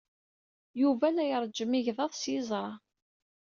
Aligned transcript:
Yuba 0.81 1.07
la 1.15 1.23
iṛejjem 1.27 1.71
igḍaḍ 1.79 2.11
s 2.15 2.23
yeẓra. 2.31 2.65